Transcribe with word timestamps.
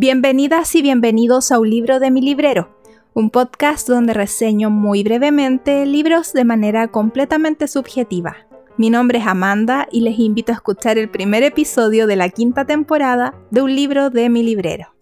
Bienvenidas 0.00 0.76
y 0.76 0.82
bienvenidos 0.82 1.50
a 1.50 1.58
un 1.58 1.70
libro 1.70 1.98
de 1.98 2.12
mi 2.12 2.20
librero, 2.20 2.68
un 3.14 3.30
podcast 3.30 3.88
donde 3.88 4.14
reseño 4.14 4.70
muy 4.70 5.02
brevemente 5.02 5.84
libros 5.86 6.32
de 6.32 6.44
manera 6.44 6.86
completamente 6.86 7.66
subjetiva. 7.66 8.36
Mi 8.76 8.90
nombre 8.90 9.18
es 9.18 9.26
Amanda 9.26 9.88
y 9.90 10.02
les 10.02 10.18
invito 10.20 10.52
a 10.52 10.54
escuchar 10.54 10.98
el 10.98 11.10
primer 11.10 11.42
episodio 11.42 12.06
de 12.06 12.14
la 12.14 12.28
quinta 12.28 12.64
temporada 12.64 13.34
de 13.50 13.60
un 13.60 13.74
libro 13.74 14.08
de 14.08 14.28
mi 14.28 14.44
librero. 14.44 14.94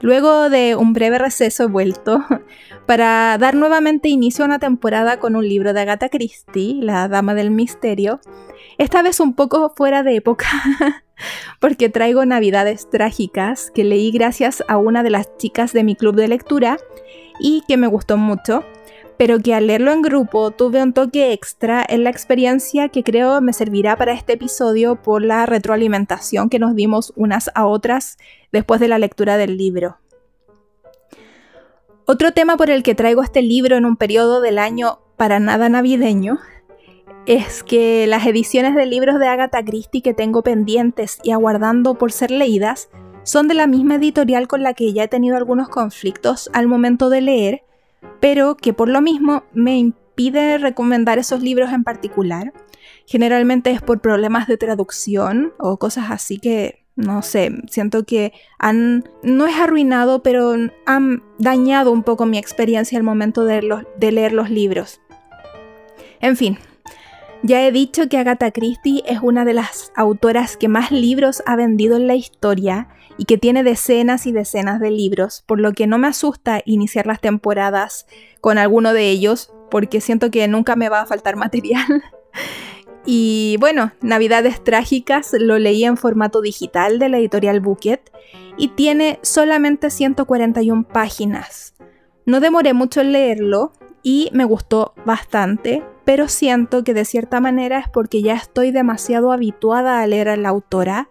Luego 0.00 0.50
de 0.50 0.76
un 0.76 0.92
breve 0.92 1.18
receso 1.18 1.64
he 1.64 1.66
vuelto 1.66 2.24
para 2.86 3.36
dar 3.38 3.54
nuevamente 3.54 4.08
inicio 4.08 4.44
a 4.44 4.48
una 4.48 4.58
temporada 4.58 5.18
con 5.18 5.36
un 5.36 5.48
libro 5.48 5.72
de 5.72 5.80
Agatha 5.80 6.08
Christie, 6.08 6.82
La 6.82 7.08
Dama 7.08 7.34
del 7.34 7.50
Misterio, 7.50 8.20
esta 8.78 9.02
vez 9.02 9.20
un 9.20 9.34
poco 9.34 9.72
fuera 9.74 10.02
de 10.02 10.16
época, 10.16 10.46
porque 11.60 11.88
traigo 11.88 12.24
Navidades 12.26 12.90
Trágicas 12.90 13.70
que 13.74 13.84
leí 13.84 14.10
gracias 14.10 14.62
a 14.68 14.76
una 14.76 15.02
de 15.02 15.10
las 15.10 15.36
chicas 15.38 15.72
de 15.72 15.84
mi 15.84 15.96
club 15.96 16.14
de 16.14 16.28
lectura 16.28 16.76
y 17.40 17.62
que 17.66 17.76
me 17.76 17.86
gustó 17.86 18.16
mucho 18.16 18.64
pero 19.18 19.38
que 19.38 19.54
al 19.54 19.66
leerlo 19.66 19.92
en 19.92 20.02
grupo 20.02 20.50
tuve 20.50 20.82
un 20.82 20.92
toque 20.92 21.32
extra 21.32 21.84
en 21.88 22.04
la 22.04 22.10
experiencia 22.10 22.88
que 22.88 23.02
creo 23.02 23.40
me 23.40 23.52
servirá 23.52 23.96
para 23.96 24.12
este 24.12 24.34
episodio 24.34 25.02
por 25.02 25.22
la 25.22 25.46
retroalimentación 25.46 26.48
que 26.48 26.58
nos 26.58 26.74
dimos 26.74 27.12
unas 27.16 27.50
a 27.54 27.66
otras 27.66 28.18
después 28.52 28.80
de 28.80 28.88
la 28.88 28.98
lectura 28.98 29.36
del 29.36 29.56
libro. 29.56 29.98
Otro 32.04 32.32
tema 32.32 32.56
por 32.56 32.70
el 32.70 32.82
que 32.82 32.94
traigo 32.94 33.22
este 33.22 33.42
libro 33.42 33.76
en 33.76 33.84
un 33.84 33.96
periodo 33.96 34.40
del 34.40 34.58
año 34.58 35.00
para 35.16 35.40
nada 35.40 35.68
navideño 35.68 36.38
es 37.26 37.64
que 37.64 38.06
las 38.06 38.24
ediciones 38.26 38.76
de 38.76 38.86
libros 38.86 39.18
de 39.18 39.26
Agatha 39.26 39.64
Christie 39.64 40.02
que 40.02 40.14
tengo 40.14 40.42
pendientes 40.42 41.18
y 41.24 41.32
aguardando 41.32 41.94
por 41.94 42.12
ser 42.12 42.30
leídas 42.30 42.88
son 43.24 43.48
de 43.48 43.54
la 43.54 43.66
misma 43.66 43.96
editorial 43.96 44.46
con 44.46 44.62
la 44.62 44.74
que 44.74 44.92
ya 44.92 45.02
he 45.02 45.08
tenido 45.08 45.36
algunos 45.36 45.68
conflictos 45.68 46.48
al 46.52 46.68
momento 46.68 47.10
de 47.10 47.20
leer 47.20 47.65
pero 48.20 48.56
que 48.56 48.72
por 48.72 48.88
lo 48.88 49.00
mismo 49.00 49.44
me 49.52 49.76
impide 49.78 50.58
recomendar 50.58 51.18
esos 51.18 51.42
libros 51.42 51.72
en 51.72 51.84
particular. 51.84 52.52
Generalmente 53.06 53.70
es 53.70 53.82
por 53.82 54.00
problemas 54.00 54.46
de 54.48 54.56
traducción 54.56 55.52
o 55.58 55.78
cosas 55.78 56.06
así 56.10 56.38
que, 56.38 56.84
no 56.96 57.22
sé, 57.22 57.52
siento 57.68 58.04
que 58.04 58.32
han, 58.58 59.04
no 59.22 59.46
es 59.46 59.56
arruinado, 59.56 60.22
pero 60.22 60.54
han 60.86 61.22
dañado 61.38 61.92
un 61.92 62.02
poco 62.02 62.26
mi 62.26 62.38
experiencia 62.38 62.98
al 62.98 63.04
momento 63.04 63.44
de, 63.44 63.84
de 63.98 64.12
leer 64.12 64.32
los 64.32 64.50
libros. 64.50 65.00
En 66.20 66.36
fin, 66.36 66.58
ya 67.42 67.66
he 67.66 67.70
dicho 67.70 68.08
que 68.08 68.18
Agatha 68.18 68.50
Christie 68.50 69.02
es 69.06 69.20
una 69.22 69.44
de 69.44 69.54
las 69.54 69.92
autoras 69.94 70.56
que 70.56 70.68
más 70.68 70.90
libros 70.90 71.42
ha 71.46 71.54
vendido 71.54 71.96
en 71.96 72.06
la 72.06 72.14
historia 72.14 72.88
y 73.18 73.24
que 73.24 73.38
tiene 73.38 73.62
decenas 73.62 74.26
y 74.26 74.32
decenas 74.32 74.80
de 74.80 74.90
libros, 74.90 75.42
por 75.46 75.60
lo 75.60 75.72
que 75.72 75.86
no 75.86 75.98
me 75.98 76.08
asusta 76.08 76.62
iniciar 76.64 77.06
las 77.06 77.20
temporadas 77.20 78.06
con 78.40 78.58
alguno 78.58 78.92
de 78.92 79.08
ellos, 79.10 79.52
porque 79.70 80.00
siento 80.00 80.30
que 80.30 80.46
nunca 80.48 80.76
me 80.76 80.88
va 80.88 81.00
a 81.00 81.06
faltar 81.06 81.36
material. 81.36 82.04
y 83.04 83.56
bueno, 83.60 83.92
Navidades 84.00 84.62
Trágicas 84.62 85.32
lo 85.38 85.58
leí 85.58 85.84
en 85.84 85.96
formato 85.96 86.40
digital 86.40 86.98
de 86.98 87.08
la 87.08 87.18
editorial 87.18 87.60
Bucket 87.60 88.10
y 88.56 88.68
tiene 88.68 89.18
solamente 89.22 89.90
141 89.90 90.88
páginas. 90.88 91.74
No 92.24 92.40
demoré 92.40 92.72
mucho 92.72 93.00
en 93.00 93.12
leerlo 93.12 93.72
y 94.02 94.30
me 94.32 94.44
gustó 94.44 94.94
bastante, 95.04 95.84
pero 96.04 96.28
siento 96.28 96.84
que 96.84 96.94
de 96.94 97.04
cierta 97.04 97.40
manera 97.40 97.78
es 97.78 97.88
porque 97.88 98.22
ya 98.22 98.34
estoy 98.34 98.70
demasiado 98.70 99.32
habituada 99.32 100.00
a 100.00 100.06
leer 100.06 100.28
a 100.28 100.36
la 100.36 100.48
autora 100.48 101.08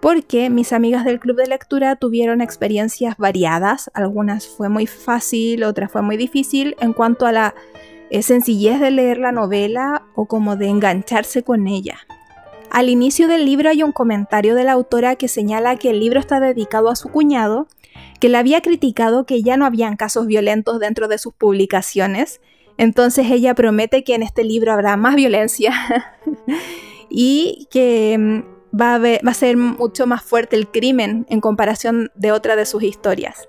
porque 0.00 0.50
mis 0.50 0.72
amigas 0.72 1.04
del 1.04 1.20
club 1.20 1.36
de 1.36 1.46
lectura 1.46 1.96
tuvieron 1.96 2.40
experiencias 2.40 3.16
variadas, 3.16 3.90
algunas 3.94 4.46
fue 4.46 4.68
muy 4.68 4.86
fácil, 4.86 5.64
otras 5.64 5.90
fue 5.90 6.02
muy 6.02 6.16
difícil 6.16 6.76
en 6.80 6.92
cuanto 6.92 7.26
a 7.26 7.32
la 7.32 7.54
eh, 8.10 8.22
sencillez 8.22 8.80
de 8.80 8.90
leer 8.90 9.18
la 9.18 9.32
novela 9.32 10.04
o 10.14 10.26
como 10.26 10.56
de 10.56 10.68
engancharse 10.68 11.42
con 11.42 11.66
ella. 11.66 11.98
Al 12.70 12.88
inicio 12.88 13.28
del 13.28 13.44
libro 13.44 13.70
hay 13.70 13.82
un 13.82 13.92
comentario 13.92 14.54
de 14.54 14.64
la 14.64 14.72
autora 14.72 15.16
que 15.16 15.28
señala 15.28 15.76
que 15.76 15.90
el 15.90 16.00
libro 16.00 16.20
está 16.20 16.40
dedicado 16.40 16.90
a 16.90 16.96
su 16.96 17.08
cuñado, 17.08 17.68
que 18.20 18.28
le 18.28 18.38
había 18.38 18.60
criticado 18.60 19.24
que 19.24 19.42
ya 19.42 19.56
no 19.56 19.64
habían 19.64 19.96
casos 19.96 20.26
violentos 20.26 20.78
dentro 20.78 21.08
de 21.08 21.18
sus 21.18 21.32
publicaciones, 21.32 22.40
entonces 22.78 23.30
ella 23.30 23.54
promete 23.54 24.04
que 24.04 24.14
en 24.14 24.22
este 24.22 24.44
libro 24.44 24.72
habrá 24.72 24.96
más 24.96 25.14
violencia. 25.14 25.72
Y 27.08 27.68
que 27.70 28.44
va 28.80 28.94
a, 28.96 29.34
ser 29.34 29.56
mucho 29.56 30.06
más 30.06 30.22
fuerte 30.22 30.56
el 30.56 30.68
crimen 30.68 31.26
en 31.28 31.40
comparación 31.40 32.10
de 32.14 32.32
otra 32.32 32.56
de 32.56 32.66
sus 32.66 32.82
historias. 32.82 33.48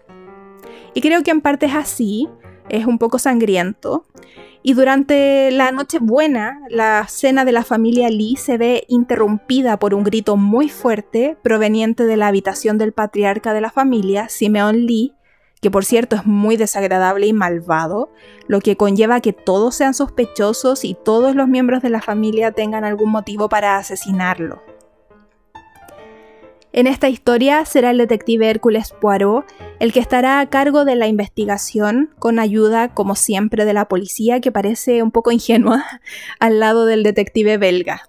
Y 0.94 1.02
creo 1.02 1.24
que 1.24 1.32
en 1.32 1.42
parte 1.42 1.68
es 1.68 1.76
así, 1.76 2.28
es 2.70 2.86
un 2.86 2.98
poco 2.98 3.20
sangriento. 3.20 4.06
Y 4.64 4.74
durante 4.74 5.52
la 5.52 5.72
noche 5.72 6.00
buena, 6.02 6.60
la 6.70 7.06
cena 7.08 7.46
de 7.46 7.52
la 7.52 7.64
familia 7.64 8.10
Lee 8.10 8.36
se 8.36 8.58
ve 8.58 8.86
interrumpida 8.88 9.78
por 9.78 9.94
un 9.94 10.04
grito 10.04 10.36
muy 10.36 10.70
fuerte 10.70 11.38
proveniente 11.42 12.06
de 12.06 12.18
la 12.18 12.28
habitación 12.28 12.78
del 12.78 12.92
patriarca 12.92 13.54
de 13.54 13.62
la 13.62 13.72
familia, 13.72 14.30
Simeon 14.30 14.86
Lee, 14.86 15.14
que 15.62 15.72
por 15.72 15.86
cierto 15.86 16.16
es 16.16 16.26
muy 16.26 16.58
desagradable 16.58 17.28
y 17.28 17.34
malvado, 17.34 18.12
lo 18.48 18.60
que 18.60 18.76
conlleva 18.76 19.22
que 19.22 19.34
todos 19.34 19.76
sean 19.76 19.94
sospechosos 19.94 20.84
y 20.84 20.96
todos 20.96 21.36
los 21.36 21.48
miembros 21.48 21.82
de 21.82 21.90
la 21.90 22.02
familia 22.02 22.52
tengan 22.52 22.84
algún 22.84 23.12
motivo 23.12 23.50
para 23.50 23.78
asesinarlo. 23.78 24.62
En 26.78 26.86
esta 26.86 27.10
historia 27.10 27.66
será 27.66 27.90
el 27.90 27.98
detective 27.98 28.52
Hércules 28.52 28.94
Poirot 29.02 29.46
el 29.80 29.92
que 29.92 30.00
estará 30.00 30.40
a 30.40 30.46
cargo 30.46 30.86
de 30.86 30.96
la 30.96 31.08
investigación, 31.08 32.12
con 32.20 32.38
ayuda, 32.38 32.94
como 32.94 33.16
siempre, 33.16 33.66
de 33.66 33.74
la 33.74 33.88
policía, 33.88 34.42
que 34.42 34.52
parece 34.52 35.02
un 35.02 35.10
poco 35.10 35.32
ingenua, 35.32 35.84
al 36.40 36.60
lado 36.60 36.86
del 36.86 37.02
detective 37.02 37.58
belga. 37.58 38.08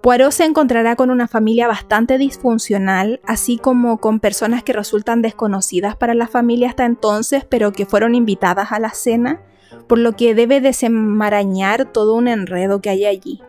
Poirot 0.00 0.32
se 0.32 0.44
encontrará 0.44 0.96
con 0.96 1.08
una 1.08 1.28
familia 1.28 1.68
bastante 1.68 2.18
disfuncional, 2.18 3.20
así 3.24 3.58
como 3.58 3.98
con 3.98 4.18
personas 4.18 4.64
que 4.64 4.72
resultan 4.72 5.22
desconocidas 5.22 5.94
para 5.94 6.14
la 6.14 6.26
familia 6.26 6.70
hasta 6.70 6.84
entonces, 6.84 7.44
pero 7.48 7.70
que 7.70 7.86
fueron 7.86 8.16
invitadas 8.16 8.72
a 8.72 8.80
la 8.80 8.90
cena, 8.90 9.40
por 9.86 10.00
lo 10.00 10.16
que 10.16 10.34
debe 10.34 10.60
desenmarañar 10.60 11.92
todo 11.92 12.16
un 12.16 12.26
enredo 12.26 12.80
que 12.80 12.90
hay 12.90 13.04
allí. 13.04 13.40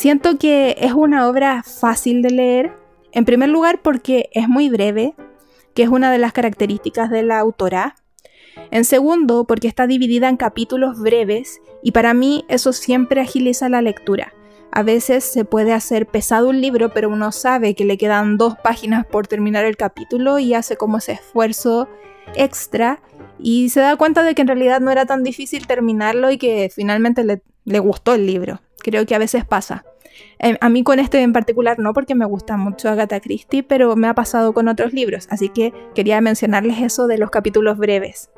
Siento 0.00 0.38
que 0.38 0.76
es 0.78 0.94
una 0.94 1.28
obra 1.28 1.62
fácil 1.62 2.22
de 2.22 2.30
leer, 2.30 2.72
en 3.12 3.26
primer 3.26 3.50
lugar 3.50 3.82
porque 3.82 4.30
es 4.32 4.48
muy 4.48 4.70
breve, 4.70 5.14
que 5.74 5.82
es 5.82 5.90
una 5.90 6.10
de 6.10 6.16
las 6.16 6.32
características 6.32 7.10
de 7.10 7.22
la 7.22 7.38
autora. 7.38 7.96
En 8.70 8.86
segundo, 8.86 9.44
porque 9.44 9.68
está 9.68 9.86
dividida 9.86 10.30
en 10.30 10.38
capítulos 10.38 10.98
breves 10.98 11.60
y 11.82 11.92
para 11.92 12.14
mí 12.14 12.46
eso 12.48 12.72
siempre 12.72 13.20
agiliza 13.20 13.68
la 13.68 13.82
lectura. 13.82 14.32
A 14.72 14.82
veces 14.82 15.22
se 15.22 15.44
puede 15.44 15.74
hacer 15.74 16.06
pesado 16.06 16.48
un 16.48 16.62
libro, 16.62 16.94
pero 16.94 17.10
uno 17.10 17.30
sabe 17.30 17.74
que 17.74 17.84
le 17.84 17.98
quedan 17.98 18.38
dos 18.38 18.54
páginas 18.56 19.04
por 19.04 19.26
terminar 19.26 19.66
el 19.66 19.76
capítulo 19.76 20.38
y 20.38 20.54
hace 20.54 20.78
como 20.78 20.96
ese 20.96 21.12
esfuerzo 21.12 21.90
extra 22.34 23.02
y 23.38 23.68
se 23.68 23.80
da 23.80 23.96
cuenta 23.96 24.22
de 24.22 24.34
que 24.34 24.40
en 24.40 24.48
realidad 24.48 24.80
no 24.80 24.90
era 24.90 25.04
tan 25.04 25.22
difícil 25.22 25.66
terminarlo 25.66 26.30
y 26.30 26.38
que 26.38 26.70
finalmente 26.74 27.22
le, 27.22 27.42
le 27.66 27.80
gustó 27.80 28.14
el 28.14 28.24
libro. 28.24 28.62
Creo 28.82 29.04
que 29.04 29.14
a 29.14 29.18
veces 29.18 29.44
pasa. 29.44 29.84
Em, 30.38 30.56
a 30.60 30.68
mí 30.68 30.82
con 30.82 30.98
este 30.98 31.20
en 31.20 31.32
particular 31.32 31.78
no, 31.78 31.92
porque 31.92 32.14
me 32.14 32.24
gusta 32.24 32.56
mucho 32.56 32.88
Agatha 32.88 33.20
Christie, 33.20 33.62
pero 33.62 33.96
me 33.96 34.08
ha 34.08 34.14
pasado 34.14 34.52
con 34.52 34.68
otros 34.68 34.92
libros, 34.92 35.26
así 35.30 35.48
que 35.48 35.72
quería 35.94 36.20
mencionarles 36.20 36.80
eso 36.80 37.06
de 37.06 37.18
los 37.18 37.30
capítulos 37.30 37.78
breves. 37.78 38.30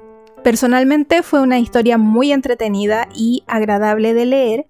Personalmente 0.42 1.22
fue 1.22 1.40
una 1.40 1.58
historia 1.60 1.98
muy 1.98 2.32
entretenida 2.32 3.08
y 3.14 3.44
agradable 3.46 4.12
de 4.14 4.26
leer. 4.26 4.66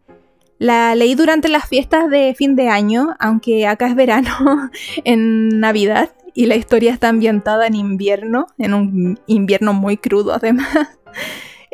La 0.58 0.94
leí 0.94 1.14
durante 1.14 1.48
las 1.48 1.66
fiestas 1.66 2.10
de 2.10 2.34
fin 2.36 2.54
de 2.54 2.68
año, 2.68 3.14
aunque 3.18 3.66
acá 3.66 3.86
es 3.86 3.94
verano, 3.94 4.70
en 5.04 5.60
Navidad, 5.60 6.10
y 6.34 6.46
la 6.46 6.56
historia 6.56 6.92
está 6.92 7.08
ambientada 7.08 7.66
en 7.66 7.74
invierno, 7.74 8.46
en 8.58 8.74
un 8.74 9.20
invierno 9.26 9.72
muy 9.72 9.96
crudo 9.96 10.34
además. 10.34 10.68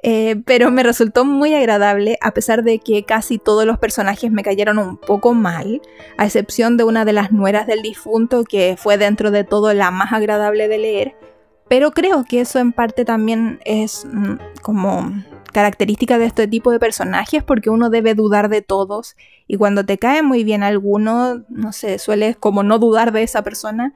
Eh, 0.02 0.36
pero 0.46 0.70
me 0.70 0.84
resultó 0.84 1.24
muy 1.24 1.54
agradable 1.54 2.18
a 2.20 2.32
pesar 2.32 2.62
de 2.62 2.78
que 2.78 3.04
casi 3.04 3.38
todos 3.38 3.66
los 3.66 3.78
personajes 3.78 4.30
me 4.30 4.44
cayeron 4.44 4.78
un 4.78 4.96
poco 4.96 5.34
mal, 5.34 5.82
a 6.16 6.24
excepción 6.24 6.76
de 6.76 6.84
una 6.84 7.04
de 7.04 7.12
las 7.12 7.32
nueras 7.32 7.66
del 7.66 7.82
difunto 7.82 8.44
que 8.44 8.76
fue 8.78 8.96
dentro 8.96 9.32
de 9.32 9.42
todo 9.42 9.74
la 9.74 9.90
más 9.90 10.12
agradable 10.12 10.68
de 10.68 10.78
leer, 10.78 11.16
pero 11.68 11.90
creo 11.90 12.24
que 12.24 12.40
eso 12.40 12.60
en 12.60 12.72
parte 12.72 13.04
también 13.04 13.60
es 13.64 14.06
mm, 14.10 14.34
como 14.62 15.12
característica 15.52 16.18
de 16.18 16.26
este 16.26 16.46
tipo 16.46 16.70
de 16.70 16.78
personajes 16.78 17.42
porque 17.42 17.70
uno 17.70 17.90
debe 17.90 18.14
dudar 18.14 18.48
de 18.48 18.62
todos 18.62 19.16
y 19.48 19.56
cuando 19.56 19.84
te 19.84 19.98
cae 19.98 20.22
muy 20.22 20.44
bien 20.44 20.62
alguno, 20.62 21.44
no 21.48 21.72
sé, 21.72 21.98
sueles 21.98 22.36
como 22.36 22.62
no 22.62 22.78
dudar 22.78 23.10
de 23.10 23.24
esa 23.24 23.42
persona, 23.42 23.94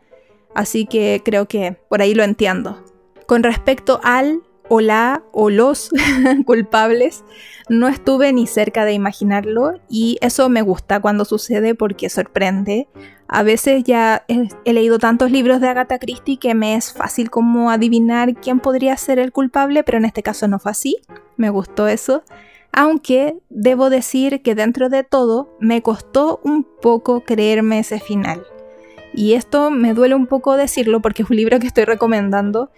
así 0.55 0.85
que 0.87 1.23
creo 1.25 1.47
que 1.47 1.77
por 1.89 2.03
ahí 2.03 2.15
lo 2.15 2.25
entiendo. 2.25 2.83
Con 3.27 3.45
respecto 3.45 4.01
al 4.03 4.43
o 4.75 4.81
la 4.81 5.23
o 5.33 5.51
los 5.51 5.91
culpables, 6.47 7.25
no 7.69 7.89
estuve 7.89 8.33
ni 8.33 8.47
cerca 8.47 8.87
de 8.87 8.95
imaginarlo 8.95 9.75
y 9.87 10.17
eso 10.23 10.49
me 10.49 10.63
gusta 10.63 11.01
cuando 11.01 11.27
sucede 11.27 11.75
porque 11.75 12.09
sorprende. 12.09 12.89
A 13.29 13.43
veces 13.43 13.85
ya 13.85 14.25
he, 14.29 14.49
he, 14.65 14.73
leído 14.73 14.99
tantos 14.99 15.31
libros 15.31 15.61
de 15.61 15.69
Agatha 15.69 15.99
Christie 15.99 16.39
que 16.39 16.55
me 16.55 16.75
es 16.75 16.91
fácil 16.91 17.29
como 17.29 17.71
adivinar 17.71 18.35
quién 18.37 18.61
podría 18.61 18.97
ser 18.97 19.19
el 19.19 19.31
culpable, 19.31 19.85
pero 19.85 19.99
en 19.99 20.07
este 20.07 20.23
caso 20.23 20.49
no 20.49 20.59
fue 20.59 20.71
así. 20.71 20.97
Me 21.37 21.51
gustó 21.51 21.87
eso. 21.87 22.25
Aunque 22.73 23.37
debo 23.51 23.91
decir 23.91 24.41
que 24.41 24.55
dentro 24.55 24.89
de 24.89 25.05
todo 25.05 25.55
me 25.61 25.83
costó 25.83 26.41
un 26.45 26.65
poco 26.65 27.25
creerme 27.25 27.81
ese 27.81 28.01
final. 28.01 28.47
Y 29.13 29.35
esto 29.35 29.71
me 29.71 29.93
duele 29.93 30.15
un 30.15 30.27
poco 30.27 30.57
decirlo 30.57 31.03
porque 31.03 31.25
es 31.25 31.31
un 31.31 31.37
libro 31.37 31.59
que 31.59 31.67
estoy 31.67 31.85
recomendando, 31.85 32.71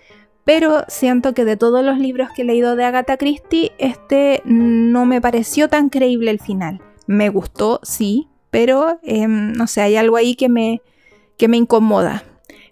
pero 0.45 0.85
siento 0.89 1.35
que 1.35 1.45
de 1.45 1.57
todos 1.57 1.85
los 1.85 1.99
libros 1.99 2.29
que 2.35 2.43
he 2.43 2.45
leído 2.45 2.77
de 2.77 2.85
Agatha 2.85 3.17
Christie, 3.17 3.73
este 3.79 4.43
no 4.45 5.07
me 5.07 5.21
pareció 5.21 5.69
tan 5.69 5.89
creíble 5.89 6.31
el 6.31 6.41
final. 6.41 6.83
Me 7.07 7.31
gustó, 7.31 7.81
sí, 7.83 8.29
pero 8.51 8.99
em, 9.03 9.53
no 9.53 9.67
sé, 9.67 9.81
hay 9.81 9.97
algo 9.97 10.17
ahí 10.17 10.37
que 10.37 10.49
me, 10.49 10.83
que 11.37 11.49
me 11.49 11.57
incomoda. 11.57 12.25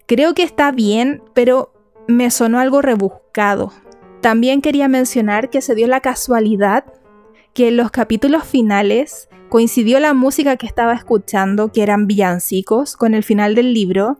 Creo 0.05 0.33
que 0.33 0.43
está 0.43 0.71
bien, 0.71 1.23
pero 1.33 1.73
me 2.07 2.29
sonó 2.29 2.59
algo 2.59 2.81
rebuscado. 2.81 3.73
También 4.21 4.61
quería 4.61 4.87
mencionar 4.87 5.49
que 5.49 5.61
se 5.61 5.75
dio 5.75 5.87
la 5.87 6.01
casualidad 6.01 6.85
que 7.53 7.69
en 7.69 7.77
los 7.77 7.91
capítulos 7.91 8.43
finales 8.43 9.29
coincidió 9.53 9.99
la 9.99 10.15
música 10.15 10.57
que 10.57 10.65
estaba 10.65 10.95
escuchando, 10.95 11.71
que 11.71 11.83
eran 11.83 12.07
villancicos, 12.07 12.97
con 12.97 13.13
el 13.13 13.23
final 13.23 13.53
del 13.53 13.71
libro, 13.71 14.17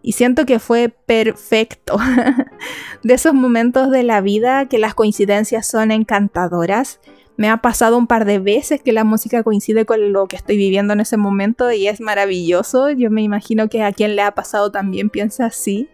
y 0.00 0.12
siento 0.12 0.46
que 0.46 0.60
fue 0.60 0.90
perfecto. 0.90 1.96
de 3.02 3.14
esos 3.14 3.34
momentos 3.34 3.90
de 3.90 4.04
la 4.04 4.20
vida 4.20 4.66
que 4.66 4.78
las 4.78 4.94
coincidencias 4.94 5.66
son 5.66 5.90
encantadoras. 5.90 7.00
Me 7.36 7.50
ha 7.50 7.56
pasado 7.56 7.98
un 7.98 8.06
par 8.06 8.26
de 8.26 8.38
veces 8.38 8.80
que 8.80 8.92
la 8.92 9.02
música 9.02 9.42
coincide 9.42 9.86
con 9.86 10.12
lo 10.12 10.28
que 10.28 10.36
estoy 10.36 10.56
viviendo 10.56 10.92
en 10.92 11.00
ese 11.00 11.16
momento 11.16 11.72
y 11.72 11.88
es 11.88 12.00
maravilloso. 12.00 12.88
Yo 12.90 13.10
me 13.10 13.22
imagino 13.22 13.68
que 13.68 13.82
a 13.82 13.90
quien 13.90 14.14
le 14.14 14.22
ha 14.22 14.36
pasado 14.36 14.70
también 14.70 15.10
piensa 15.10 15.46
así. 15.46 15.88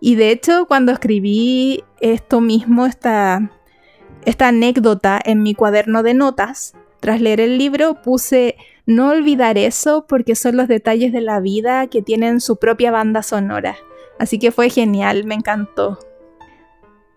Y 0.00 0.16
de 0.16 0.32
hecho, 0.32 0.66
cuando 0.66 0.90
escribí 0.90 1.84
esto 2.00 2.40
mismo, 2.40 2.86
esta, 2.86 3.52
anécdota 4.40 5.20
en 5.24 5.44
mi 5.44 5.54
cuaderno 5.54 6.02
de 6.02 6.14
notas, 6.14 6.74
tras 7.00 7.20
leer 7.20 7.40
el 7.40 7.58
libro, 7.58 8.02
puse 8.02 8.56
no 8.86 9.10
olvidar 9.10 9.58
eso 9.58 10.06
porque 10.08 10.34
son 10.34 10.56
los 10.56 10.68
detalles 10.68 11.12
de 11.12 11.20
la 11.20 11.40
vida 11.40 11.88
que 11.88 12.02
tienen 12.02 12.40
su 12.40 12.56
propia 12.56 12.90
banda 12.90 13.22
sonora. 13.22 13.76
Así 14.18 14.38
que 14.38 14.52
fue 14.52 14.70
genial, 14.70 15.24
me 15.24 15.34
encantó. 15.34 15.98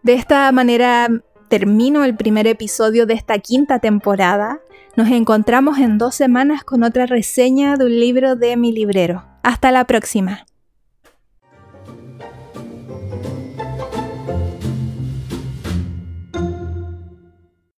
De 0.04 0.14
esta 0.14 0.52
manera 0.52 1.10
termino 1.50 2.04
el 2.04 2.16
primer 2.16 2.48
episodio 2.48 3.06
de 3.06 3.14
esta 3.14 3.40
quinta 3.40 3.80
temporada. 3.80 4.62
Nos 4.96 5.10
encontramos 5.10 5.78
en 5.80 5.98
dos 5.98 6.16
semanas 6.16 6.64
con 6.64 6.84
otra 6.84 7.06
reseña 7.06 7.76
de 7.76 7.86
un 7.86 8.00
libro 8.00 8.36
de 8.36 8.58
mi 8.58 8.72
librero. 8.72 9.26
Hasta 9.44 9.72
la 9.72 9.86
próxima. 9.86 10.46